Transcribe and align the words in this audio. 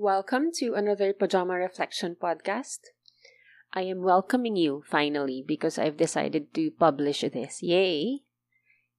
Welcome 0.00 0.50
to 0.52 0.72
another 0.72 1.12
Pajama 1.12 1.60
Reflection 1.60 2.16
podcast. 2.16 2.88
I 3.74 3.82
am 3.82 4.00
welcoming 4.00 4.56
you 4.56 4.82
finally 4.88 5.44
because 5.46 5.78
I've 5.78 5.98
decided 5.98 6.54
to 6.54 6.70
publish 6.70 7.20
this. 7.20 7.62
Yay! 7.62 8.20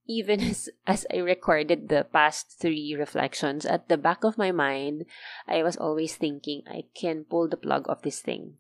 Even 0.06 0.40
as, 0.52 0.70
as 0.86 1.08
I 1.12 1.18
recorded 1.18 1.90
the 1.90 2.06
past 2.14 2.56
three 2.62 2.96
reflections, 2.96 3.66
at 3.66 3.90
the 3.90 3.98
back 3.98 4.24
of 4.24 4.38
my 4.38 4.52
mind, 4.52 5.06
I 5.48 5.64
was 5.64 5.76
always 5.76 6.16
thinking 6.18 6.62
I 6.68 6.84
can 6.94 7.24
pull 7.24 7.50
the 7.50 7.58
plug 7.58 7.90
of 7.90 8.04
this 8.04 8.20
thing. 8.22 8.58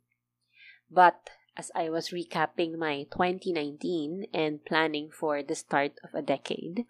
But 0.89 1.29
as 1.55 1.69
I 1.75 1.91
was 1.91 2.09
recapping 2.09 2.75
my 2.75 3.05
2019 3.13 4.25
and 4.33 4.65
planning 4.65 5.11
for 5.11 5.43
the 5.43 5.53
start 5.53 5.91
of 6.03 6.15
a 6.15 6.23
decade, 6.23 6.87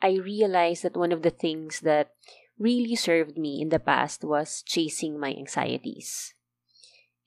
I 0.00 0.16
realized 0.16 0.84
that 0.84 0.96
one 0.96 1.12
of 1.12 1.20
the 1.20 1.28
things 1.28 1.80
that 1.80 2.12
really 2.58 2.96
served 2.96 3.36
me 3.36 3.60
in 3.60 3.68
the 3.68 3.78
past 3.78 4.24
was 4.24 4.62
chasing 4.62 5.18
my 5.18 5.34
anxieties. 5.34 6.34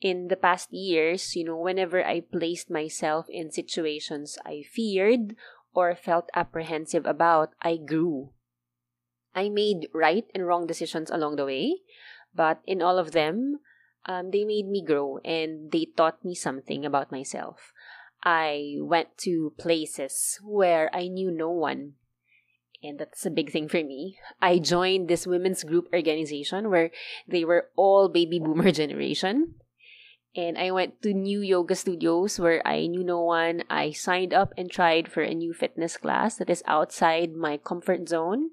In 0.01 0.29
the 0.29 0.37
past 0.37 0.71
years, 0.71 1.35
you 1.35 1.43
know, 1.43 1.57
whenever 1.57 2.03
I 2.03 2.21
placed 2.21 2.69
myself 2.69 3.27
in 3.29 3.51
situations 3.51 4.37
I 4.45 4.63
feared 4.63 5.35
or 5.73 5.95
felt 5.95 6.29
apprehensive 6.33 7.05
about, 7.05 7.53
I 7.61 7.77
grew. 7.77 8.31
I 9.35 9.49
made 9.49 9.89
right 9.93 10.25
and 10.33 10.47
wrong 10.47 10.65
decisions 10.65 11.11
along 11.11 11.35
the 11.35 11.45
way, 11.45 11.81
but 12.33 12.61
in 12.65 12.81
all 12.81 12.97
of 12.97 13.11
them, 13.11 13.59
um, 14.05 14.31
they 14.31 14.43
made 14.43 14.67
me 14.67 14.83
grow 14.83 15.19
and 15.23 15.71
they 15.71 15.85
taught 15.95 16.23
me 16.23 16.33
something 16.33 16.85
about 16.85 17.11
myself. 17.11 17.73
I 18.23 18.75
went 18.79 19.17
to 19.19 19.53
places 19.57 20.39
where 20.43 20.89
I 20.93 21.07
knew 21.07 21.31
no 21.31 21.51
one. 21.51 21.93
And 22.81 22.99
that's 22.99 23.25
a 23.25 23.31
big 23.31 23.51
thing 23.51 23.67
for 23.67 23.83
me. 23.83 24.17
I 24.41 24.59
joined 24.59 25.07
this 25.09 25.27
women's 25.27 25.63
group 25.63 25.87
organization 25.93 26.69
where 26.69 26.91
they 27.27 27.43
were 27.43 27.67
all 27.75 28.07
baby 28.07 28.39
boomer 28.39 28.71
generation. 28.75 29.55
And 30.35 30.57
I 30.57 30.71
went 30.71 31.01
to 31.01 31.13
new 31.13 31.41
yoga 31.41 31.75
studios 31.75 32.39
where 32.39 32.65
I 32.65 32.85
knew 32.85 33.03
no 33.03 33.21
one. 33.21 33.63
I 33.69 33.91
signed 33.91 34.33
up 34.33 34.53
and 34.57 34.71
tried 34.71 35.11
for 35.11 35.21
a 35.21 35.33
new 35.33 35.53
fitness 35.53 35.97
class 35.97 36.37
that 36.37 36.49
is 36.49 36.63
outside 36.67 37.35
my 37.35 37.57
comfort 37.57 38.07
zone. 38.07 38.51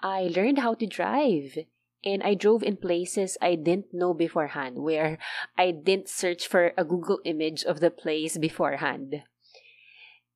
I 0.00 0.30
learned 0.34 0.60
how 0.60 0.74
to 0.74 0.86
drive 0.86 1.58
and 2.04 2.22
I 2.22 2.34
drove 2.34 2.62
in 2.62 2.76
places 2.76 3.38
I 3.40 3.54
didn't 3.54 3.94
know 3.94 4.14
beforehand, 4.14 4.78
where 4.78 5.18
I 5.56 5.70
didn't 5.70 6.08
search 6.08 6.48
for 6.48 6.72
a 6.76 6.84
Google 6.84 7.20
image 7.24 7.62
of 7.64 7.80
the 7.80 7.90
place 7.90 8.38
beforehand. 8.38 9.22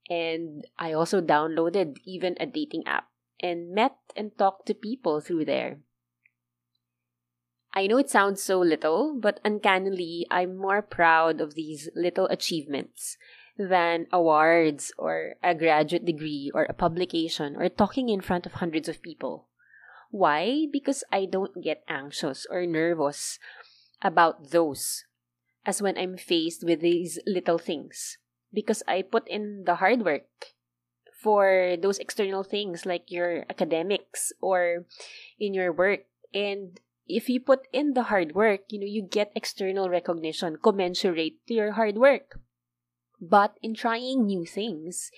And 0.08 0.66
I 0.78 0.92
also 0.92 1.20
downloaded 1.20 1.96
even 2.04 2.36
a 2.38 2.46
dating 2.46 2.86
app 2.86 3.08
and 3.40 3.72
met 3.74 3.96
and 4.16 4.36
talked 4.38 4.66
to 4.66 4.74
people 4.74 5.20
through 5.20 5.44
there. 5.44 5.80
I 7.74 7.86
know 7.86 7.98
it 7.98 8.08
sounds 8.08 8.42
so 8.42 8.58
little, 8.58 9.18
but 9.20 9.40
uncannily, 9.44 10.26
I'm 10.30 10.56
more 10.56 10.80
proud 10.80 11.42
of 11.42 11.54
these 11.54 11.90
little 11.94 12.26
achievements 12.28 13.18
than 13.58 14.06
awards 14.12 14.92
or 14.96 15.34
a 15.42 15.54
graduate 15.54 16.04
degree 16.04 16.50
or 16.54 16.64
a 16.64 16.72
publication 16.72 17.56
or 17.56 17.68
talking 17.68 18.08
in 18.08 18.20
front 18.20 18.46
of 18.46 18.54
hundreds 18.54 18.88
of 18.88 19.02
people. 19.02 19.48
Why? 20.10 20.66
Because 20.72 21.04
I 21.12 21.26
don't 21.26 21.62
get 21.62 21.84
anxious 21.88 22.46
or 22.48 22.64
nervous 22.64 23.38
about 24.00 24.50
those 24.50 25.04
as 25.66 25.82
when 25.82 25.98
I'm 25.98 26.16
faced 26.16 26.64
with 26.64 26.80
these 26.80 27.18
little 27.26 27.58
things. 27.58 28.16
Because 28.56 28.80
I 28.88 29.04
put 29.04 29.28
in 29.28 29.68
the 29.68 29.76
hard 29.76 30.00
work 30.00 30.56
for 31.12 31.76
those 31.76 32.00
external 32.00 32.40
things 32.40 32.88
like 32.88 33.12
your 33.12 33.44
academics 33.52 34.32
or 34.40 34.88
in 35.36 35.52
your 35.52 35.72
work. 35.72 36.08
And 36.32 36.80
if 37.04 37.28
you 37.28 37.40
put 37.40 37.68
in 37.72 37.92
the 37.92 38.08
hard 38.08 38.32
work, 38.32 38.72
you 38.72 38.80
know, 38.80 38.88
you 38.88 39.02
get 39.04 39.36
external 39.36 39.92
recognition 39.92 40.56
commensurate 40.56 41.44
to 41.48 41.54
your 41.54 41.72
hard 41.72 42.00
work. 42.00 42.40
But 43.20 43.56
in 43.62 43.74
trying 43.74 44.24
new 44.24 44.44
things, 44.44 45.10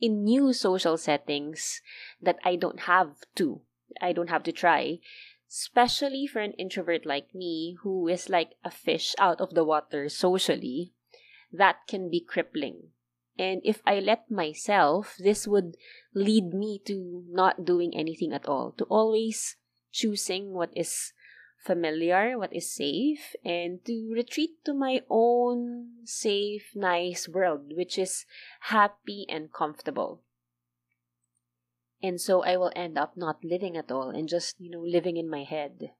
in 0.00 0.24
new 0.24 0.52
social 0.52 0.96
settings 0.96 1.80
that 2.20 2.38
I 2.44 2.56
don't 2.56 2.80
have 2.88 3.12
to, 3.36 3.60
I 4.00 4.12
don't 4.12 4.30
have 4.30 4.42
to 4.44 4.52
try. 4.52 5.00
Especially 5.48 6.26
for 6.26 6.40
an 6.40 6.52
introvert 6.58 7.06
like 7.06 7.34
me, 7.34 7.76
who 7.82 8.08
is 8.08 8.28
like 8.28 8.56
a 8.64 8.70
fish 8.70 9.14
out 9.18 9.40
of 9.40 9.54
the 9.54 9.64
water 9.64 10.08
socially, 10.08 10.92
that 11.52 11.86
can 11.88 12.10
be 12.10 12.20
crippling. 12.20 12.90
And 13.38 13.60
if 13.64 13.82
I 13.86 14.00
let 14.00 14.30
myself, 14.30 15.16
this 15.18 15.46
would 15.46 15.76
lead 16.14 16.54
me 16.54 16.80
to 16.86 17.24
not 17.28 17.64
doing 17.64 17.94
anything 17.94 18.32
at 18.32 18.46
all, 18.46 18.72
to 18.78 18.84
always 18.84 19.56
choosing 19.92 20.52
what 20.52 20.70
is 20.74 21.12
familiar, 21.62 22.38
what 22.38 22.54
is 22.54 22.72
safe, 22.72 23.34
and 23.44 23.84
to 23.84 24.12
retreat 24.14 24.50
to 24.64 24.72
my 24.72 25.02
own 25.10 25.90
safe, 26.04 26.70
nice 26.74 27.28
world, 27.28 27.72
which 27.74 27.98
is 27.98 28.24
happy 28.60 29.26
and 29.28 29.52
comfortable. 29.52 30.22
And 32.02 32.20
so 32.20 32.42
I 32.42 32.56
will 32.56 32.72
end 32.76 32.96
up 32.96 33.16
not 33.16 33.44
living 33.44 33.76
at 33.76 33.90
all 33.90 34.10
and 34.10 34.28
just, 34.28 34.60
you 34.60 34.70
know, 34.70 34.80
living 34.80 35.16
in 35.16 35.28
my 35.28 35.44
head. 35.44 35.90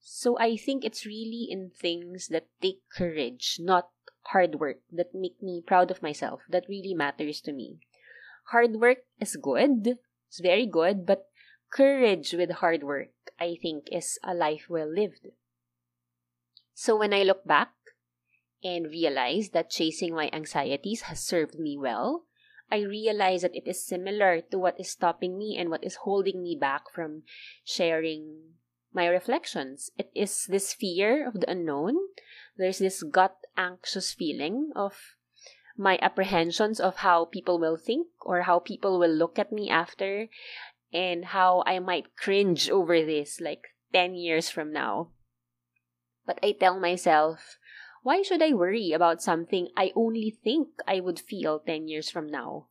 So 0.00 0.38
I 0.38 0.56
think 0.56 0.84
it's 0.84 1.04
really 1.04 1.48
in 1.50 1.70
things 1.70 2.28
that 2.28 2.46
take 2.62 2.82
courage, 2.94 3.56
not 3.60 3.88
hard 4.32 4.56
work, 4.56 4.78
that 4.92 5.14
make 5.14 5.42
me 5.42 5.62
proud 5.66 5.90
of 5.90 6.02
myself, 6.02 6.40
that 6.48 6.68
really 6.68 6.94
matters 6.94 7.40
to 7.40 7.52
me. 7.52 7.78
Hard 8.50 8.76
work 8.76 8.98
is 9.20 9.36
good, 9.36 9.98
it's 10.28 10.40
very 10.40 10.66
good, 10.66 11.06
but 11.06 11.26
courage 11.70 12.32
with 12.32 12.50
hard 12.60 12.82
work, 12.82 13.08
I 13.40 13.56
think, 13.60 13.88
is 13.92 14.18
a 14.22 14.34
life 14.34 14.66
well 14.68 14.88
lived. 14.88 15.28
So 16.74 16.96
when 16.96 17.12
I 17.12 17.22
look 17.22 17.44
back 17.44 17.72
and 18.62 18.86
realize 18.86 19.50
that 19.50 19.70
chasing 19.70 20.14
my 20.14 20.30
anxieties 20.32 21.02
has 21.02 21.20
served 21.20 21.58
me 21.58 21.76
well, 21.78 22.24
I 22.70 22.80
realize 22.80 23.42
that 23.42 23.56
it 23.56 23.66
is 23.66 23.84
similar 23.84 24.42
to 24.50 24.58
what 24.58 24.78
is 24.78 24.90
stopping 24.90 25.38
me 25.38 25.56
and 25.58 25.70
what 25.70 25.84
is 25.84 26.04
holding 26.04 26.42
me 26.42 26.56
back 26.60 26.92
from 26.94 27.22
sharing 27.64 28.52
my 28.92 29.06
reflections. 29.06 29.90
It 29.96 30.10
is 30.14 30.44
this 30.46 30.74
fear 30.74 31.26
of 31.26 31.40
the 31.40 31.50
unknown. 31.50 31.96
There's 32.58 32.78
this 32.78 33.04
gut 33.04 33.38
anxious 33.56 34.12
feeling 34.12 34.72
of 34.74 35.14
my 35.76 35.96
apprehensions 36.02 36.80
of 36.80 37.06
how 37.06 37.24
people 37.24 37.58
will 37.60 37.76
think 37.76 38.08
or 38.20 38.42
how 38.42 38.58
people 38.58 38.98
will 38.98 39.14
look 39.14 39.38
at 39.38 39.52
me 39.52 39.70
after 39.70 40.28
and 40.92 41.26
how 41.26 41.62
I 41.66 41.78
might 41.78 42.16
cringe 42.16 42.68
over 42.68 43.04
this 43.04 43.40
like 43.40 43.62
10 43.92 44.16
years 44.16 44.50
from 44.50 44.72
now. 44.72 45.10
But 46.26 46.40
I 46.42 46.52
tell 46.52 46.80
myself, 46.80 47.58
why 48.02 48.22
should 48.22 48.42
I 48.42 48.52
worry 48.52 48.90
about 48.92 49.22
something 49.22 49.68
I 49.76 49.92
only 49.94 50.30
think 50.42 50.68
I 50.86 50.98
would 50.98 51.20
feel 51.20 51.60
10 51.60 51.86
years 51.86 52.10
from 52.10 52.28
now? 52.28 52.66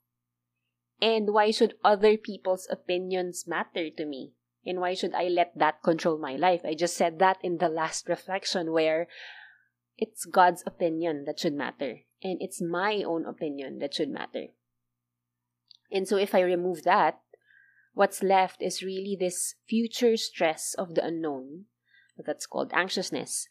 And 1.01 1.31
why 1.31 1.51
should 1.51 1.77
other 1.83 2.17
people's 2.17 2.67
opinions 2.69 3.47
matter 3.47 3.89
to 3.89 4.05
me? 4.05 4.33
And 4.65 4.81
why 4.81 4.95
should 4.95 5.13
I 5.13 5.29
let 5.29 5.57
that 5.57 5.81
control 5.81 6.17
my 6.17 6.35
life? 6.35 6.61
I 6.65 6.73
just 6.73 6.97
said 6.97 7.19
that 7.19 7.37
in 7.41 7.59
the 7.59 7.69
last 7.69 8.09
reflection 8.09 8.73
where 8.73 9.07
it's 9.97 10.25
God's 10.25 10.63
opinion 10.65 11.25
that 11.25 11.39
should 11.39 11.53
matter. 11.53 12.01
And 12.23 12.37
it's 12.41 12.61
my 12.61 13.03
own 13.05 13.25
opinion 13.25 13.79
that 13.79 13.93
should 13.93 14.09
matter. 14.09 14.47
And 15.91 16.07
so 16.07 16.17
if 16.17 16.35
I 16.35 16.41
remove 16.41 16.83
that, 16.83 17.19
what's 17.93 18.21
left 18.21 18.61
is 18.61 18.83
really 18.83 19.17
this 19.19 19.55
future 19.67 20.17
stress 20.17 20.75
of 20.77 20.95
the 20.95 21.05
unknown 21.05 21.65
that's 22.17 22.45
called 22.45 22.71
anxiousness 22.73 23.47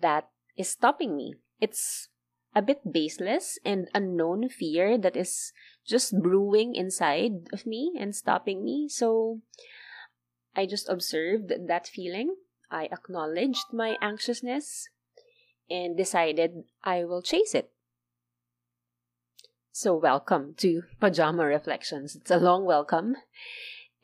that 0.00 0.28
is 0.56 0.68
stopping 0.68 1.16
me. 1.16 1.34
It's 1.60 2.08
a 2.54 2.62
bit 2.62 2.92
baseless 2.92 3.58
and 3.64 3.88
unknown 3.94 4.48
fear 4.48 4.98
that 4.98 5.16
is 5.16 5.52
just 5.86 6.20
brewing 6.20 6.74
inside 6.74 7.48
of 7.52 7.66
me 7.66 7.92
and 7.98 8.14
stopping 8.14 8.64
me. 8.64 8.88
So 8.88 9.40
I 10.54 10.66
just 10.66 10.88
observed 10.88 11.52
that 11.68 11.86
feeling. 11.86 12.34
I 12.70 12.88
acknowledged 12.92 13.72
my 13.72 13.96
anxiousness 14.00 14.88
and 15.70 15.96
decided 15.96 16.64
I 16.82 17.04
will 17.04 17.22
chase 17.22 17.54
it. 17.54 17.70
So, 19.70 19.94
welcome 19.94 20.54
to 20.58 20.82
Pajama 21.00 21.46
Reflections. 21.46 22.16
It's 22.16 22.30
a 22.30 22.38
long 22.38 22.64
welcome. 22.64 23.14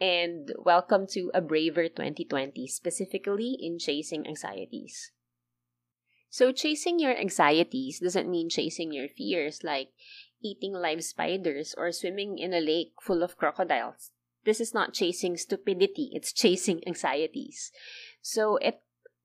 And 0.01 0.53
welcome 0.57 1.07
to 1.09 1.31
a 1.35 1.41
braver 1.41 1.89
2020, 1.89 2.67
specifically 2.69 3.57
in 3.61 3.79
chasing 3.79 4.27
anxieties. 4.27 5.11
So, 6.31 6.53
chasing 6.53 7.01
your 7.01 7.17
anxieties 7.17 7.99
doesn't 7.99 8.31
mean 8.31 8.49
chasing 8.49 8.93
your 8.93 9.09
fears 9.09 9.65
like 9.65 9.89
eating 10.43 10.73
live 10.73 11.03
spiders 11.03 11.75
or 11.77 11.91
swimming 11.91 12.39
in 12.39 12.55
a 12.55 12.61
lake 12.61 12.93
full 13.03 13.23
of 13.23 13.37
crocodiles. 13.37 14.13
This 14.45 14.61
is 14.61 14.73
not 14.73 14.95
chasing 14.95 15.37
stupidity, 15.37 16.11
it's 16.13 16.33
chasing 16.33 16.81
anxieties. 16.87 17.73
So, 18.23 18.57
it 18.59 18.83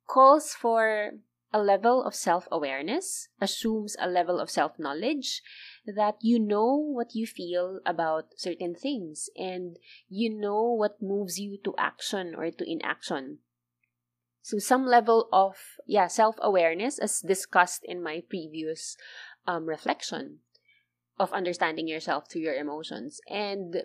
calls 0.08 0.54
for 0.54 1.12
a 1.53 1.62
level 1.62 2.03
of 2.03 2.15
self 2.15 2.48
awareness, 2.51 3.27
assumes 3.39 3.95
a 4.00 4.07
level 4.07 4.39
of 4.39 4.50
self 4.50 4.80
knowledge 4.80 5.42
that 5.86 6.15
you 6.21 6.39
know 6.39 6.75
what 6.75 7.15
you 7.15 7.25
feel 7.25 7.80
about 7.86 8.33
certain 8.38 8.75
things 8.75 9.30
and 9.36 9.77
you 10.07 10.30
know 10.30 10.71
what 10.71 11.01
moves 11.01 11.39
you 11.39 11.57
to 11.63 11.75
action 11.77 12.33
or 12.36 12.50
to 12.51 12.69
inaction. 12.69 13.39
So 14.42 14.57
some 14.57 14.86
level 14.86 15.30
of 15.31 15.56
yeah 15.86 16.07
self-awareness 16.07 16.98
as 17.00 17.21
discussed 17.21 17.86
in 17.86 18.01
my 18.01 18.24
previous 18.27 18.98
um, 19.45 19.65
reflection 19.65 20.39
of 21.19 21.31
understanding 21.33 21.88
yourself 21.88 22.30
through 22.30 22.42
your 22.42 22.56
emotions 22.56 23.21
and 23.30 23.83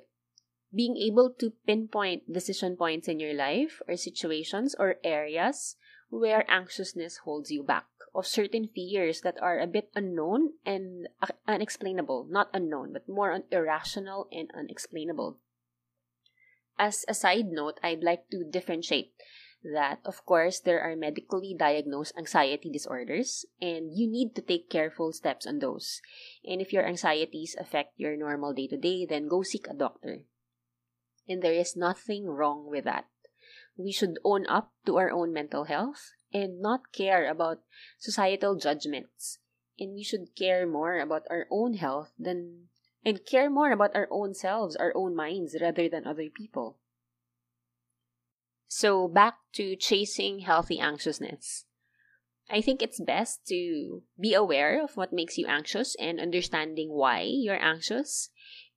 being 0.74 0.96
able 0.96 1.30
to 1.38 1.52
pinpoint 1.66 2.32
decision 2.32 2.76
points 2.76 3.08
in 3.08 3.20
your 3.20 3.34
life 3.34 3.80
or 3.86 3.96
situations 3.96 4.74
or 4.78 4.96
areas 5.04 5.76
where 6.08 6.49
anxiousness 6.50 7.19
holds 7.25 7.50
you 7.50 7.62
back 7.62 7.87
of 8.14 8.26
certain 8.26 8.69
fears 8.75 9.20
that 9.20 9.37
are 9.43 9.58
a 9.58 9.67
bit 9.67 9.91
unknown 9.94 10.55
and 10.64 11.08
unexplainable. 11.47 12.26
Not 12.31 12.49
unknown, 12.55 12.93
but 12.93 13.08
more 13.08 13.38
irrational 13.50 14.29
and 14.32 14.50
unexplainable. 14.56 15.38
As 16.79 17.05
a 17.08 17.14
side 17.14 17.47
note, 17.47 17.79
I'd 17.82 18.03
like 18.03 18.29
to 18.31 18.44
differentiate 18.44 19.12
that, 19.64 19.99
of 20.05 20.25
course, 20.25 20.61
there 20.61 20.81
are 20.81 20.94
medically 20.94 21.55
diagnosed 21.58 22.14
anxiety 22.17 22.70
disorders, 22.70 23.44
and 23.61 23.93
you 23.93 24.09
need 24.09 24.35
to 24.37 24.43
take 24.43 24.70
careful 24.70 25.12
steps 25.12 25.47
on 25.47 25.59
those. 25.59 26.00
And 26.44 26.61
if 26.61 26.73
your 26.73 26.87
anxieties 26.87 27.56
affect 27.59 27.94
your 27.97 28.17
normal 28.17 28.52
day 28.52 28.69
to 28.69 28.76
day, 28.76 29.06
then 29.06 29.29
go 29.29 29.43
seek 29.43 29.67
a 29.69 29.75
doctor. 29.75 30.20
And 31.29 31.43
there 31.43 31.55
is 31.55 31.76
nothing 31.76 32.26
wrong 32.26 32.70
with 32.70 32.85
that. 32.85 33.06
We 33.76 33.93
should 33.93 34.19
own 34.25 34.46
up 34.46 34.73
to 34.87 34.96
our 34.96 35.11
own 35.11 35.32
mental 35.32 35.64
health 35.64 36.12
and 36.32 36.61
not 36.61 36.93
care 36.93 37.31
about 37.31 37.61
societal 37.99 38.56
judgments. 38.56 39.38
And 39.78 39.94
we 39.94 40.02
should 40.02 40.34
care 40.34 40.67
more 40.67 40.99
about 40.99 41.26
our 41.31 41.46
own 41.50 41.75
health 41.75 42.12
than 42.19 42.69
and 43.05 43.25
care 43.25 43.49
more 43.49 43.70
about 43.70 43.94
our 43.94 44.08
own 44.11 44.34
selves, 44.34 44.75
our 44.75 44.93
own 44.96 45.14
minds, 45.14 45.56
rather 45.61 45.88
than 45.88 46.06
other 46.06 46.28
people. 46.28 46.76
So, 48.67 49.06
back 49.06 49.38
to 49.55 49.76
chasing 49.76 50.40
healthy 50.40 50.81
anxiousness. 50.81 51.67
I 52.50 52.61
think 52.61 52.82
it's 52.82 53.00
best 53.00 53.46
to 53.46 54.02
be 54.19 54.34
aware 54.34 54.82
of 54.82 54.96
what 54.96 55.12
makes 55.12 55.38
you 55.38 55.46
anxious 55.46 55.94
and 56.00 56.19
understanding 56.19 56.90
why 56.90 57.23
you're 57.23 57.62
anxious, 57.62 58.31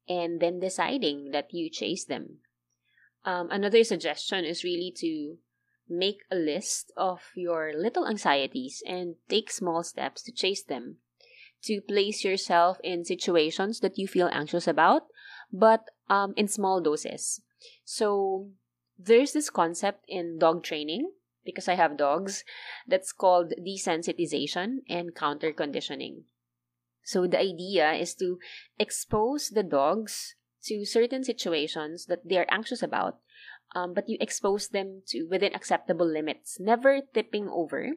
and 0.08 0.40
then 0.40 0.60
deciding 0.60 1.32
that 1.32 1.52
you 1.52 1.70
chase 1.72 2.06
them. 2.06 2.42
Um, 3.26 3.50
another 3.52 3.84
suggestion 3.84 4.46
is 4.46 4.64
really 4.64 4.94
to 4.98 5.38
make 5.90 6.22
a 6.32 6.36
list 6.36 6.92
of 6.96 7.22
your 7.36 7.74
little 7.76 8.08
anxieties 8.08 8.84
and 8.86 9.16
take 9.28 9.52
small 9.52 9.84
steps 9.84 10.22
to 10.24 10.32
chase 10.32 10.64
them. 10.64 10.98
To 11.64 11.82
place 11.82 12.24
yourself 12.24 12.78
in 12.84 13.04
situations 13.04 13.82
that 13.82 13.98
you 13.98 14.08
feel 14.08 14.30
anxious 14.32 14.66
about, 14.66 15.08
but 15.52 15.90
um, 16.10 16.34
in 16.38 16.48
small 16.48 16.80
doses. 16.80 17.42
So, 17.84 18.52
there's 18.98 19.34
this 19.34 19.50
concept 19.50 20.06
in 20.08 20.40
dog 20.40 20.64
training, 20.64 21.12
because 21.44 21.68
I 21.68 21.76
have 21.76 21.98
dogs, 21.98 22.46
that's 22.88 23.12
called 23.12 23.54
desensitization 23.60 24.78
and 24.88 25.14
counter 25.14 25.52
conditioning. 25.52 26.24
So, 27.04 27.28
the 27.28 27.40
idea 27.40 27.92
is 27.92 28.16
to 28.16 28.40
expose 28.78 29.50
the 29.50 29.64
dogs 29.64 30.36
to 30.64 30.86
certain 30.86 31.24
situations 31.24 32.06
that 32.06 32.28
they 32.28 32.38
are 32.38 32.48
anxious 32.50 32.84
about 32.84 33.20
um, 33.76 33.94
but 33.94 34.10
you 34.10 34.18
expose 34.20 34.70
them 34.70 35.02
to 35.08 35.26
within 35.26 35.54
acceptable 35.54 36.08
limits, 36.08 36.60
never 36.60 37.02
tipping 37.14 37.48
over, 37.50 37.94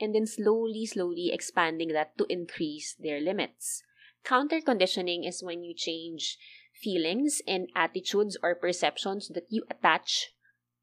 and 0.00 0.14
then 0.14 0.26
slowly, 0.26 0.86
slowly 0.86 1.30
expanding 1.32 1.88
that 1.92 2.18
to 2.18 2.26
increase 2.28 2.96
their 2.98 3.20
limits. 3.20 3.82
Counter 4.24 4.60
conditioning 4.60 5.24
is 5.24 5.42
when 5.42 5.62
you 5.62 5.74
change 5.74 6.38
feelings 6.72 7.40
and 7.46 7.68
attitudes 7.76 8.36
or 8.42 8.54
perceptions 8.54 9.28
that 9.28 9.46
you 9.48 9.62
attach 9.70 10.32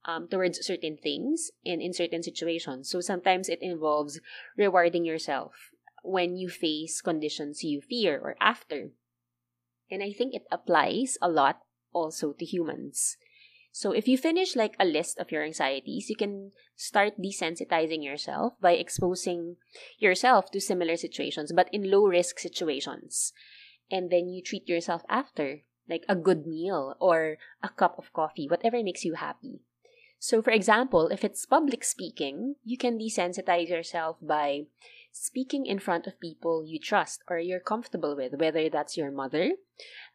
um, 0.06 0.28
towards 0.30 0.66
certain 0.66 0.96
things 0.96 1.52
and 1.66 1.82
in 1.82 1.94
certain 1.94 2.24
situations. 2.24 2.90
So 2.90 3.02
sometimes 3.02 3.50
it 3.50 3.60
involves 3.62 4.20
rewarding 4.58 5.04
yourself 5.06 5.72
when 6.04 6.38
you 6.38 6.50
face 6.50 7.02
conditions 7.02 7.64
you 7.64 7.82
fear 7.82 8.18
or 8.18 8.38
after. 8.40 8.92
And 9.92 10.02
I 10.02 10.14
think 10.14 10.34
it 10.34 10.48
applies 10.50 11.18
a 11.22 11.30
lot 11.30 11.60
also 11.92 12.32
to 12.32 12.46
humans. 12.46 13.18
So 13.74 13.92
if 13.92 14.08
you 14.08 14.18
finish 14.18 14.56
like 14.56 14.76
a 14.80 14.86
list 14.86 15.20
of 15.20 15.32
your 15.32 15.44
anxieties, 15.44 16.10
you 16.10 16.16
can 16.16 16.52
start 16.76 17.20
desensitizing 17.20 18.04
yourself 18.04 18.54
by 18.60 18.74
exposing 18.74 19.58
yourself 20.00 20.52
to 20.52 20.60
similar 20.60 20.98
situations, 20.98 21.54
but 21.54 21.70
in 21.72 21.92
low 21.92 22.06
risk 22.08 22.40
situations. 22.40 23.32
And 23.90 24.10
then 24.10 24.28
you 24.28 24.42
treat 24.42 24.68
yourself 24.68 25.04
after, 25.08 25.62
like 25.90 26.04
a 26.08 26.16
good 26.16 26.48
meal 26.48 26.96
or 27.00 27.38
a 27.64 27.70
cup 27.70 27.98
of 27.98 28.14
coffee, 28.14 28.48
whatever 28.48 28.84
makes 28.84 29.04
you 29.04 29.16
happy. 29.16 29.60
So, 30.20 30.42
for 30.42 30.52
example, 30.52 31.08
if 31.08 31.24
it's 31.24 31.46
public 31.46 31.84
speaking, 31.84 32.56
you 32.64 32.78
can 32.78 33.00
desensitize 33.00 33.70
yourself 33.70 34.18
by 34.22 34.68
speaking 35.12 35.66
in 35.66 35.80
front 35.80 36.08
of 36.08 36.20
people 36.20 36.64
you 36.66 36.80
trust 36.80 37.24
or 37.30 37.40
you're 37.40 37.60
comfortable 37.60 38.16
with, 38.16 38.34
whether 38.34 38.70
that's 38.70 38.98
your 38.98 39.12
mother, 39.12 39.52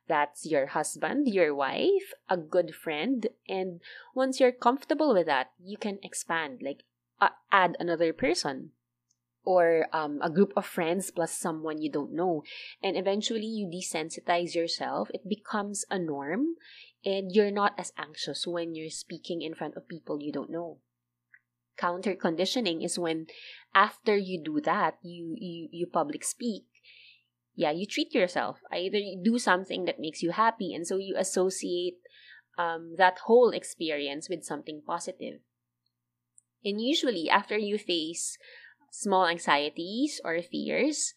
that's 0.09 0.47
your 0.47 0.67
husband, 0.67 1.29
your 1.29 1.55
wife, 1.55 2.13
a 2.29 2.37
good 2.37 2.75
friend. 2.75 3.27
And 3.49 3.81
once 4.15 4.41
you're 4.41 4.53
comfortable 4.53 5.13
with 5.13 5.27
that, 5.27 5.51
you 5.63 5.77
can 5.77 5.99
expand, 6.03 6.61
like 6.63 6.85
uh, 7.21 7.31
add 7.51 7.77
another 7.79 8.13
person 8.13 8.71
or 9.45 9.87
um, 9.93 10.19
a 10.23 10.29
group 10.29 10.53
of 10.57 10.67
friends 10.67 11.11
plus 11.11 11.33
someone 11.33 11.81
you 11.81 11.91
don't 11.91 12.13
know. 12.13 12.43
And 12.83 12.97
eventually 12.97 13.47
you 13.47 13.67
desensitize 13.67 14.55
yourself. 14.55 15.09
It 15.15 15.29
becomes 15.29 15.85
a 15.89 15.99
norm 15.99 16.57
and 17.05 17.31
you're 17.33 17.53
not 17.53 17.75
as 17.79 17.93
anxious 17.97 18.47
when 18.47 18.75
you're 18.75 18.91
speaking 18.91 19.41
in 19.43 19.55
front 19.55 19.77
of 19.77 19.89
people 19.89 20.21
you 20.21 20.33
don't 20.33 20.51
know. 20.51 20.79
Counter 21.77 22.15
conditioning 22.15 22.83
is 22.83 22.99
when 22.99 23.27
after 23.75 24.17
you 24.17 24.43
do 24.43 24.61
that, 24.63 24.99
you, 25.03 25.35
you, 25.39 25.69
you 25.71 25.87
public 25.87 26.25
speak, 26.25 26.65
yeah, 27.55 27.71
you 27.71 27.87
treat 27.87 28.15
yourself. 28.15 28.59
Either 28.73 28.99
you 28.99 29.21
do 29.23 29.39
something 29.39 29.87
that 29.87 29.99
makes 29.99 30.23
you 30.23 30.31
happy, 30.31 30.75
and 30.75 30.87
so 30.87 30.99
you 30.99 31.17
associate 31.17 31.97
um, 32.59 32.95
that 32.99 33.19
whole 33.25 33.51
experience 33.51 34.29
with 34.29 34.45
something 34.45 34.83
positive. 34.87 35.41
And 36.65 36.81
usually, 36.81 37.31
after 37.31 37.57
you 37.57 37.79
face 37.79 38.37
small 38.91 39.27
anxieties 39.27 40.21
or 40.25 40.41
fears, 40.43 41.15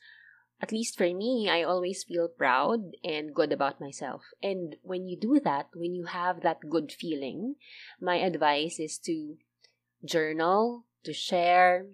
at 0.61 0.71
least 0.71 0.97
for 0.97 1.07
me, 1.13 1.49
I 1.49 1.63
always 1.63 2.03
feel 2.03 2.27
proud 2.27 2.95
and 3.03 3.33
good 3.33 3.51
about 3.51 3.79
myself. 3.79 4.23
And 4.43 4.75
when 4.81 5.07
you 5.07 5.17
do 5.19 5.39
that, 5.43 5.67
when 5.73 5.95
you 5.95 6.05
have 6.05 6.41
that 6.41 6.69
good 6.69 6.91
feeling, 6.91 7.55
my 8.01 8.15
advice 8.15 8.79
is 8.79 8.97
to 9.05 9.37
journal, 10.03 10.85
to 11.03 11.13
share, 11.13 11.85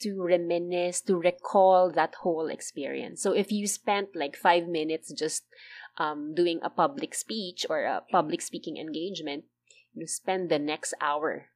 to 0.00 0.22
reminisce, 0.22 1.00
to 1.02 1.16
recall 1.16 1.90
that 1.90 2.14
whole 2.22 2.48
experience. 2.48 3.22
So 3.22 3.32
if 3.32 3.52
you 3.52 3.66
spent 3.66 4.14
like 4.14 4.36
five 4.36 4.66
minutes 4.66 5.12
just 5.12 5.44
um, 5.98 6.34
doing 6.34 6.60
a 6.62 6.70
public 6.70 7.14
speech 7.14 7.64
or 7.68 7.84
a 7.84 8.02
public 8.10 8.42
speaking 8.42 8.76
engagement, 8.76 9.44
you 9.94 10.06
spend 10.06 10.50
the 10.50 10.58
next 10.58 10.94
hour 11.00 11.46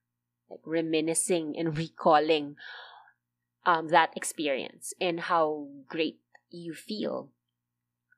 like 0.50 0.60
reminiscing 0.64 1.54
and 1.58 1.76
recalling 1.78 2.56
um, 3.66 3.88
that 3.88 4.16
experience 4.16 4.94
and 5.00 5.20
how 5.20 5.68
great 5.88 6.18
you 6.50 6.74
feel. 6.74 7.30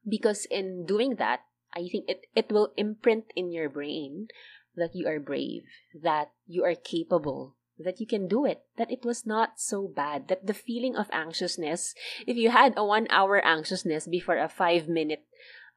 Because 0.09 0.47
in 0.47 0.87
doing 0.87 1.16
that, 1.16 1.40
I 1.75 1.88
think 1.88 2.09
it, 2.09 2.26
it 2.35 2.50
will 2.50 2.73
imprint 2.76 3.26
in 3.37 3.52
your 3.52 3.69
brain 3.69 4.28
that 4.76 4.95
you 4.95 5.07
are 5.07 5.21
brave, 5.21 5.62
that 5.95 6.31
you 6.47 6.64
are 6.64 6.75
capable, 6.75 7.57
that 7.85 8.01
you 8.01 8.07
can 8.07 8.29
do 8.29 8.45
it, 8.45 8.63
that 8.77 8.91
it 8.91 9.05
was 9.05 9.27
not 9.27 9.61
so 9.61 9.89
bad, 9.89 10.29
that 10.29 10.47
the 10.47 10.55
feeling 10.55 10.97
of 10.97 11.09
anxiousness, 11.13 11.95
if 12.27 12.37
you 12.37 12.51
had 12.51 12.75
a 12.77 12.85
one 12.85 13.07
hour 13.11 13.45
anxiousness 13.45 14.07
before 14.07 14.39
a 14.39 14.49
five 14.49 14.89
minute 14.89 15.25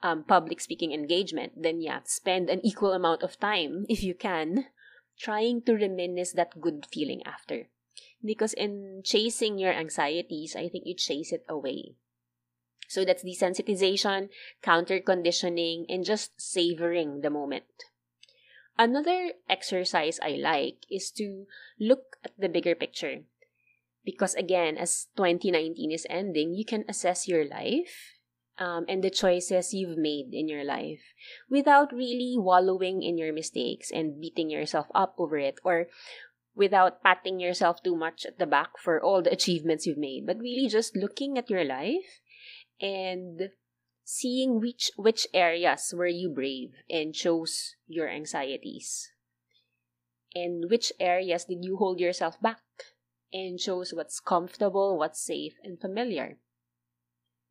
um, 0.02 0.24
public 0.24 0.60
speaking 0.60 0.92
engagement, 0.92 1.54
then 1.56 1.82
yeah, 1.82 2.00
spend 2.06 2.50
an 2.50 2.60
equal 2.64 2.94
amount 2.94 3.24
of 3.24 3.40
time, 3.40 3.86
if 3.90 4.04
you 4.04 4.14
can, 4.14 4.66
trying 5.20 5.62
to 5.64 5.74
reminisce 5.74 6.34
that 6.34 6.60
good 6.60 6.86
feeling 6.92 7.22
after. 7.26 7.68
Because 8.24 8.54
in 8.54 9.02
chasing 9.04 9.58
your 9.58 9.74
anxieties, 9.74 10.56
I 10.56 10.70
think 10.70 10.86
you 10.86 10.96
chase 10.96 11.32
it 11.32 11.46
away. 11.48 11.96
So 12.88 13.04
that's 13.06 13.24
desensitization, 13.24 14.30
counter 14.62 15.00
conditioning, 15.00 15.86
and 15.90 16.06
just 16.06 16.40
savoring 16.40 17.22
the 17.22 17.30
moment. 17.30 17.66
Another 18.78 19.34
exercise 19.50 20.20
I 20.22 20.40
like 20.42 20.86
is 20.90 21.12
to 21.22 21.46
look 21.80 22.18
at 22.24 22.32
the 22.38 22.50
bigger 22.50 22.76
picture. 22.76 23.24
Because 24.04 24.36
again, 24.36 24.78
as 24.78 25.08
2019 25.16 25.92
is 25.92 26.08
ending, 26.10 26.56
you 26.56 26.66
can 26.66 26.84
assess 26.90 27.28
your 27.28 27.46
life 27.46 28.20
um, 28.58 28.86
and 28.90 29.04
the 29.04 29.10
choices 29.10 29.74
you've 29.74 29.98
made 29.98 30.34
in 30.34 30.48
your 30.48 30.64
life 30.64 31.02
without 31.50 31.94
really 31.94 32.36
wallowing 32.38 33.02
in 33.02 33.18
your 33.18 33.32
mistakes 33.32 33.92
and 33.92 34.20
beating 34.20 34.50
yourself 34.50 34.88
up 34.94 35.16
over 35.18 35.38
it 35.38 35.60
or 35.64 35.88
without 36.56 37.02
patting 37.02 37.40
yourself 37.40 37.82
too 37.82 37.96
much 37.96 38.26
at 38.26 38.38
the 38.38 38.46
back 38.46 38.78
for 38.78 39.02
all 39.02 39.22
the 39.22 39.32
achievements 39.32 39.86
you've 39.86 39.98
made, 39.98 40.26
but 40.26 40.38
really 40.38 40.68
just 40.68 40.96
looking 40.96 41.38
at 41.38 41.50
your 41.50 41.64
life 41.64 42.22
and 42.82 43.50
seeing 44.04 44.60
which 44.60 44.92
which 44.96 45.28
areas 45.34 45.94
were 45.96 46.08
you 46.08 46.30
brave 46.30 46.74
and 46.90 47.14
chose 47.14 47.76
your 47.88 48.10
anxieties? 48.10 49.12
And 50.36 50.70
which 50.70 50.92
areas 51.00 51.46
did 51.46 51.64
you 51.64 51.78
hold 51.78 52.00
yourself 52.00 52.42
back 52.42 52.64
and 53.34 53.60
chose 53.60 53.94
what's 53.94 54.20
comfortable, 54.20 54.98
what's 54.98 55.20
safe, 55.20 55.54
and 55.64 55.82
familiar. 55.82 56.38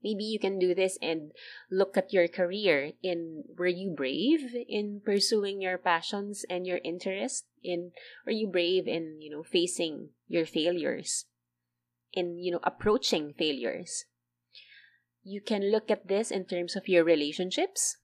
Maybe 0.03 0.25
you 0.25 0.39
can 0.39 0.59
do 0.59 0.75
this 0.75 0.99
and 1.01 1.33
look 1.71 1.97
at 1.97 2.13
your 2.13 2.27
career 2.27 2.93
in 3.03 3.45
were 3.57 3.69
you 3.69 3.91
brave 3.91 4.55
in 4.69 5.01
pursuing 5.05 5.63
your 5.63 5.79
passions 5.79 6.45
and 6.51 6.67
your 6.67 6.81
interests 6.83 7.47
in 7.63 7.93
were 8.27 8.33
you 8.33 8.49
brave 8.49 8.89
in 8.89 9.21
you 9.21 9.31
know 9.31 9.45
facing 9.45 10.11
your 10.27 10.45
failures? 10.45 11.27
In 12.13 12.37
you 12.39 12.51
know 12.51 12.61
approaching 12.65 13.33
failures 13.33 14.07
you 15.23 15.41
can 15.41 15.71
look 15.71 15.91
at 15.91 16.09
this 16.09 16.31
in 16.31 16.45
terms 16.45 16.77
of 16.77 16.89
your 16.89 17.05
relationships 17.05 17.97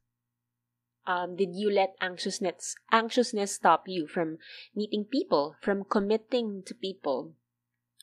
um, 1.07 1.37
did 1.37 1.55
you 1.55 1.71
let 1.71 1.95
anxiousness 2.01 2.75
anxiousness 2.93 3.55
stop 3.55 3.85
you 3.87 4.07
from 4.07 4.39
meeting 4.75 5.05
people 5.05 5.57
from 5.61 5.85
committing 5.85 6.63
to 6.67 6.75
people 6.75 7.35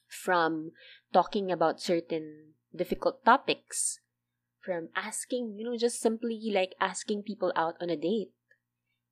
from 0.07 0.71
talking 1.13 1.51
about 1.51 1.81
certain 1.81 2.53
difficult 2.75 3.23
topics, 3.25 3.99
from 4.59 4.89
asking, 4.95 5.55
you 5.57 5.65
know, 5.65 5.77
just 5.77 5.99
simply 5.99 6.39
like 6.53 6.75
asking 6.79 7.23
people 7.23 7.51
out 7.55 7.75
on 7.81 7.89
a 7.89 7.97
date, 7.97 8.31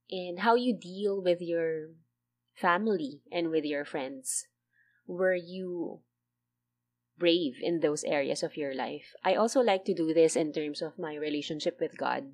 and 0.09 0.39
how 0.39 0.55
you 0.55 0.75
deal 0.75 1.21
with 1.21 1.39
your 1.41 1.89
family 2.55 3.21
and 3.31 3.49
with 3.49 3.63
your 3.63 3.85
friends. 3.85 4.47
Were 5.07 5.35
you 5.35 6.01
brave 7.17 7.55
in 7.61 7.79
those 7.79 8.03
areas 8.03 8.43
of 8.43 8.57
your 8.57 8.73
life? 8.73 9.13
I 9.23 9.35
also 9.35 9.61
like 9.61 9.85
to 9.85 9.93
do 9.93 10.13
this 10.13 10.35
in 10.35 10.53
terms 10.53 10.81
of 10.81 10.99
my 10.99 11.15
relationship 11.15 11.77
with 11.79 11.97
God. 11.97 12.33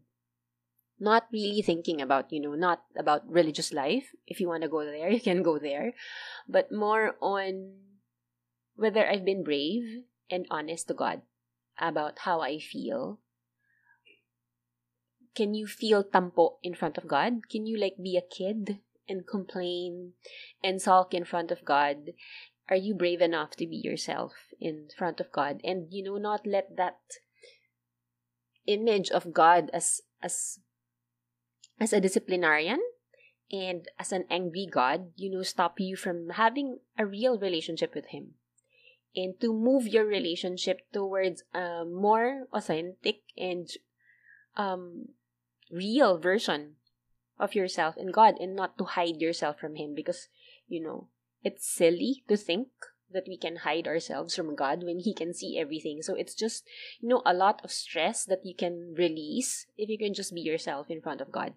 Not 1.00 1.28
really 1.32 1.62
thinking 1.62 2.02
about, 2.02 2.32
you 2.32 2.42
know, 2.42 2.56
not 2.56 2.84
about 2.98 3.30
religious 3.30 3.72
life. 3.72 4.12
If 4.28 4.40
you 4.40 4.48
want 4.48 4.64
to 4.64 4.70
go 4.70 4.84
there, 4.84 5.10
you 5.16 5.22
can 5.22 5.44
go 5.44 5.60
there. 5.60 5.94
But 6.48 6.72
more 6.72 7.16
on 7.22 7.76
whether 8.76 9.08
I've 9.08 9.26
been 9.26 9.44
brave 9.44 10.04
and 10.32 10.46
honest 10.50 10.88
to 10.88 10.94
God 10.94 11.22
about 11.80 12.20
how 12.20 12.42
I 12.42 12.60
feel. 12.60 13.20
Can 15.36 15.54
you 15.54 15.68
feel 15.68 16.04
tampo 16.04 16.58
in 16.64 16.76
front 16.76 16.98
of 16.98 17.08
God? 17.08 17.48
Can 17.50 17.66
you 17.66 17.78
like 17.78 17.96
be 18.02 18.18
a 18.18 18.24
kid 18.24 18.80
and 19.08 19.28
complain 19.28 20.14
and 20.64 20.82
sulk 20.82 21.14
in 21.14 21.26
front 21.26 21.52
of 21.52 21.64
God? 21.66 22.14
Are 22.70 22.76
you 22.76 22.94
brave 22.94 23.22
enough 23.22 23.58
to 23.58 23.66
be 23.66 23.78
yourself 23.78 24.34
in 24.60 24.90
front 24.96 25.20
of 25.20 25.32
God? 25.32 25.60
And 25.64 25.92
you 25.92 26.04
know 26.04 26.18
not 26.18 26.46
let 26.46 26.78
that 26.78 27.00
image 28.68 29.10
of 29.10 29.34
God 29.34 29.70
as 29.74 30.02
as 30.22 30.60
as 31.80 31.94
a 31.94 32.02
disciplinarian 32.02 32.80
and 33.52 33.88
as 33.98 34.12
an 34.12 34.26
angry 34.30 34.68
God, 34.70 35.12
you 35.16 35.32
know, 35.32 35.42
stop 35.42 35.80
you 35.80 35.96
from 35.96 36.30
having 36.30 36.80
a 36.98 37.06
real 37.06 37.40
relationship 37.40 37.96
with 37.96 38.08
Him. 38.08 38.36
And 39.16 39.40
to 39.42 39.52
move 39.52 39.88
your 39.88 40.06
relationship 40.06 40.82
towards 40.94 41.44
a 41.54 41.84
more 41.84 42.46
authentic 42.54 43.22
and 43.36 43.68
um, 44.56 45.10
real 45.72 46.20
version 46.20 46.76
of 47.40 47.56
yourself 47.56 47.96
and 47.98 48.14
God 48.14 48.36
and 48.40 48.56
not 48.56 48.78
to 48.78 48.84
hide 48.84 49.20
yourself 49.20 49.60
from 49.60 49.76
Him 49.76 49.96
because, 49.96 50.28
you 50.68 50.84
know, 50.84 51.08
it's 51.44 51.68
silly 51.68 52.24
to 52.28 52.38
think 52.38 52.68
that 53.12 53.26
we 53.28 53.38
can 53.38 53.58
hide 53.58 53.88
ourselves 53.88 54.36
from 54.36 54.56
God 54.56 54.84
when 54.84 55.00
He 55.00 55.14
can 55.14 55.34
see 55.34 55.58
everything. 55.58 56.02
So 56.02 56.16
it's 56.16 56.36
just, 56.36 56.68
you 57.00 57.10
know, 57.10 57.22
a 57.26 57.34
lot 57.34 57.62
of 57.64 57.72
stress 57.72 58.26
that 58.26 58.46
you 58.46 58.54
can 58.56 58.94
release 58.98 59.66
if 59.78 59.90
you 59.90 59.98
can 59.98 60.14
just 60.14 60.34
be 60.34 60.42
yourself 60.42 60.90
in 60.90 61.02
front 61.02 61.22
of 61.22 61.32
God. 61.32 61.54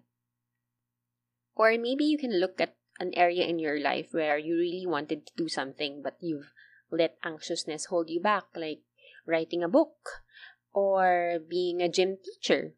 Or 1.55 1.71
maybe 1.77 2.05
you 2.05 2.17
can 2.17 2.39
look 2.39 2.59
at 2.59 2.75
an 2.99 3.13
area 3.13 3.45
in 3.45 3.59
your 3.59 3.79
life 3.79 4.07
where 4.11 4.37
you 4.37 4.55
really 4.55 4.85
wanted 4.87 5.25
to 5.25 5.33
do 5.35 5.47
something 5.47 6.01
but 6.03 6.17
you've 6.19 6.51
let 6.91 7.17
anxiousness 7.23 7.85
hold 7.85 8.09
you 8.09 8.21
back, 8.21 8.45
like 8.55 8.81
writing 9.25 9.63
a 9.63 9.67
book 9.67 10.23
or 10.73 11.39
being 11.47 11.81
a 11.81 11.89
gym 11.89 12.17
teacher. 12.23 12.73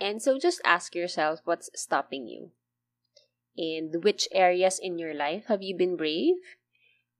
And 0.00 0.22
so 0.22 0.38
just 0.38 0.60
ask 0.64 0.94
yourself 0.94 1.40
what's 1.44 1.70
stopping 1.74 2.26
you. 2.26 2.50
And 3.56 4.04
which 4.04 4.28
areas 4.32 4.78
in 4.78 4.98
your 4.98 5.14
life 5.14 5.46
have 5.46 5.62
you 5.62 5.76
been 5.76 5.96
brave? 5.96 6.36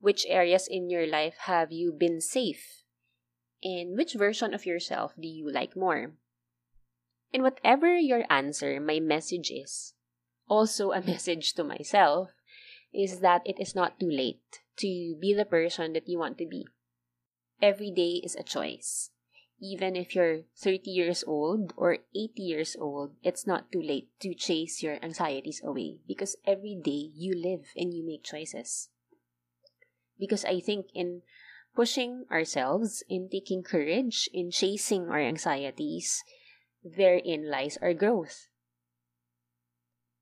Which 0.00 0.26
areas 0.28 0.68
in 0.68 0.90
your 0.90 1.06
life 1.06 1.36
have 1.46 1.72
you 1.72 1.92
been 1.92 2.20
safe? 2.20 2.84
And 3.62 3.96
which 3.96 4.14
version 4.14 4.52
of 4.52 4.66
yourself 4.66 5.14
do 5.18 5.26
you 5.26 5.50
like 5.50 5.76
more? 5.76 6.12
And 7.32 7.42
whatever 7.42 7.96
your 7.96 8.24
answer, 8.30 8.80
my 8.80 9.00
message 9.00 9.50
is 9.50 9.94
also 10.48 10.92
a 10.92 11.00
message 11.06 11.54
to 11.54 11.64
myself 11.64 12.30
is 12.92 13.20
that 13.20 13.42
it 13.44 13.60
is 13.60 13.74
not 13.74 13.98
too 14.00 14.10
late 14.10 14.60
to 14.76 15.16
be 15.20 15.34
the 15.34 15.44
person 15.44 15.92
that 15.94 16.08
you 16.08 16.18
want 16.18 16.38
to 16.38 16.46
be. 16.46 16.66
Every 17.60 17.90
day 17.90 18.20
is 18.22 18.36
a 18.36 18.42
choice. 18.42 19.10
Even 19.60 19.96
if 19.96 20.14
you're 20.14 20.42
30 20.56 20.90
years 20.90 21.24
old 21.26 21.72
or 21.76 21.98
80 22.14 22.42
years 22.42 22.76
old, 22.78 23.16
it's 23.22 23.46
not 23.46 23.72
too 23.72 23.80
late 23.80 24.08
to 24.20 24.34
chase 24.34 24.82
your 24.82 25.02
anxieties 25.02 25.62
away 25.64 26.00
because 26.06 26.36
every 26.44 26.76
day 26.76 27.08
you 27.14 27.32
live 27.34 27.72
and 27.74 27.94
you 27.94 28.04
make 28.04 28.22
choices. 28.22 28.90
Because 30.18 30.44
I 30.44 30.60
think 30.60 30.86
in 30.94 31.22
pushing 31.74 32.24
ourselves, 32.30 33.02
in 33.08 33.28
taking 33.30 33.62
courage, 33.62 34.28
in 34.32 34.50
chasing 34.50 35.08
our 35.08 35.20
anxieties, 35.20 36.22
therein 36.84 37.50
lies 37.50 37.78
our 37.80 37.94
growth. 37.94 38.48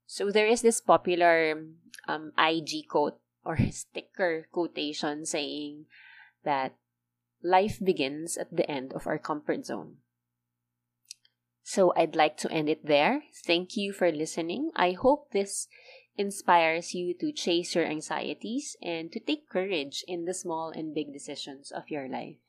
So 0.06 0.30
there 0.30 0.46
is 0.46 0.62
this 0.62 0.80
popular 0.80 1.58
um, 2.06 2.32
IG 2.38 2.86
quote 2.88 3.18
or 3.44 3.58
sticker 3.70 4.46
quotation 4.52 5.26
saying 5.26 5.86
that 6.44 6.74
life 7.44 7.78
begins 7.78 8.36
at 8.36 8.56
the 8.56 8.68
end 8.68 8.92
of 8.94 9.06
our 9.06 9.18
comfort 9.18 9.66
zone. 9.66 9.98
So 11.62 11.92
I'd 11.96 12.16
like 12.16 12.36
to 12.38 12.50
end 12.50 12.68
it 12.68 12.86
there. 12.86 13.22
Thank 13.46 13.76
you 13.76 13.92
for 13.92 14.10
listening. 14.10 14.70
I 14.74 14.92
hope 14.92 15.30
this 15.30 15.68
inspires 16.16 16.94
you 16.94 17.14
to 17.20 17.32
chase 17.32 17.74
your 17.74 17.84
anxieties 17.84 18.76
and 18.82 19.10
to 19.12 19.20
take 19.20 19.48
courage 19.48 20.04
in 20.06 20.24
the 20.24 20.34
small 20.34 20.70
and 20.70 20.94
big 20.94 21.12
decisions 21.12 21.70
of 21.70 21.88
your 21.88 22.08
life. 22.08 22.43